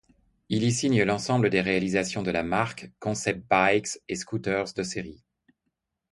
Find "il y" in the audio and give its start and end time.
0.49-0.71